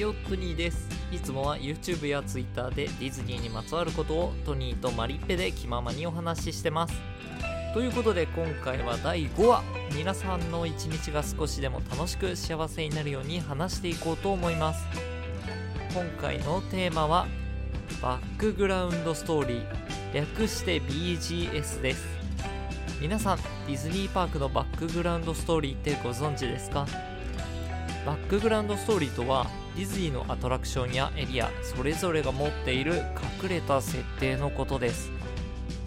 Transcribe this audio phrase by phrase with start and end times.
[0.00, 6.94] よトニーですいつもは YouTube や Twitter でディズニーにまつわることをトニーとマリッペで気ままにお話ししてます。
[7.72, 9.62] ということで今回は第5話
[9.96, 14.84] 皆さんの一日が少しでも楽しく幸せになるように話していこうと思います。
[15.92, 17.26] 今回のテーマは
[18.02, 19.64] バックグラウンドストーリー
[20.14, 22.04] 略して BGS です。
[23.00, 26.86] 皆さんディズニーパークのバックグラウンドストーリーってご存知ですか？
[28.04, 29.46] バックグラウンドストーリーとは
[29.76, 32.94] ディズニーのアトラクションやエリアそれぞれが持っている
[33.42, 35.10] 隠れた設定のことです。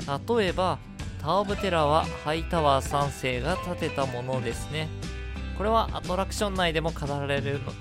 [0.07, 0.79] 例えば
[1.21, 4.89] ター・オブ・テラーはハイタワー3世が建てたものですね。
[5.57, 7.71] これはアトラクション内でも語られるの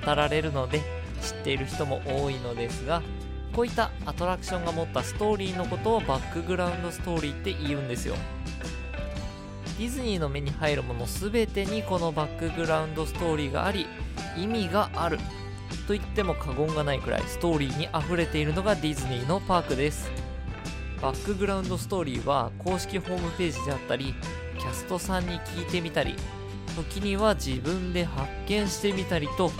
[0.00, 0.80] 語られるので
[1.20, 3.02] 知っている人も多いのですが
[3.54, 8.16] こういったアトラクションが持ったストーリーのことをバックグラウンドストーリーって言うんですよ。
[9.78, 13.86] ディズニーの目に入るもの全てにこのバックグラウンドストーリーがあり
[14.36, 15.18] 意味がある。
[15.86, 20.10] と言っても過言がないくらいストーリーに溢れているのがディズニーのパークです。
[21.00, 24.14] バックグラウンドストーリーは公式ホームページであったり
[24.58, 26.14] キャストさんに聞いてみたり
[26.76, 29.50] 時には自分で発見してみたりと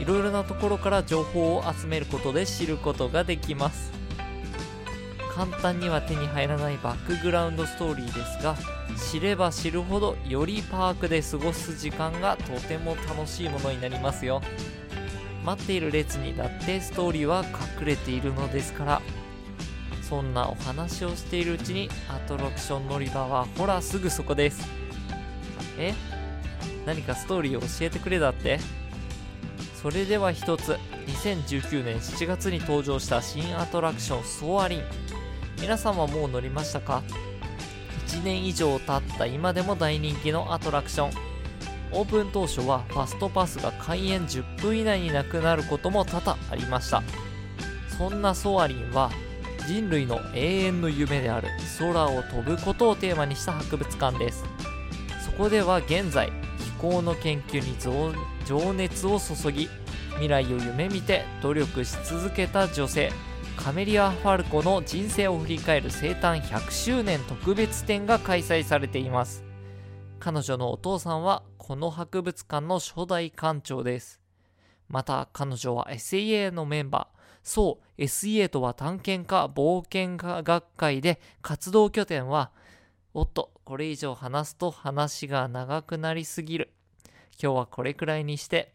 [0.00, 3.92] いろいろなところから情報を集めることで知ることができます。
[5.34, 8.56] 簡単には手に入らないバックグラウンドストーリーですが
[9.10, 14.40] 知れば知るほどよりパークで過ごす時間がとても楽しいものになりますよ。
[15.44, 17.44] 待っている列にだってストーリーは
[17.78, 19.02] 隠れているのですから。
[20.02, 24.68] そんなお話をしているうちにアトラクション乗り場はほらすぐそこです。
[25.78, 25.94] え？
[26.84, 28.60] 何かストーリーを教えてくれだって？
[29.74, 34.82] それでは一つ2019年7月に登場した新アトラクションソアリン。
[35.60, 37.02] 皆さんはもう乗りましたか
[38.08, 41.23] ？1年以上経った今でも大人気のアトラクション。
[41.94, 47.02] オープン当初はファストパスが開園10分以内になくなることも多々ありました。
[47.96, 49.10] そんなソアリンは
[49.68, 54.44] 人類の永遠の夢である空を飛ぶことをテーマにした博物館です。
[55.24, 57.76] そこでは現在飛行の研究に
[58.46, 59.68] 情熱を注ぎ
[60.14, 63.10] 未来を夢見て努力し続けた女性
[63.56, 69.53] カメリア・ファルコの人生を振り返る生誕100周年特別展が開催されています。
[70.24, 74.22] 彼女のお父さんはこの博物館の初代館長です。
[74.88, 77.18] また彼女は SEA のメンバー。
[77.42, 82.52] そう SEA とは探検家冒険家学会で活動拠点は。
[83.12, 86.72] おっとこれ以上話すと話が長くなりすぎる。
[87.38, 88.72] 今日はこれくらいにして。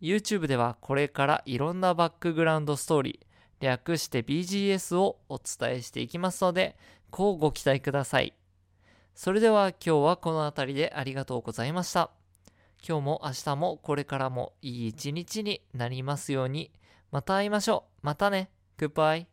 [0.00, 6.76] YouTube ではこれからいろんなバックグラウンドストーリー略して BGS をお伝えしていきますので、
[7.12, 8.34] こうご期待ください。
[9.14, 12.10] それでは今日はこの辺りでありがとうございました。
[12.86, 16.72] 今日も明日もこれからもいい一日になりますように。
[17.10, 18.06] また会いましょう。
[18.06, 18.50] またね。
[18.76, 19.31] グッバイ。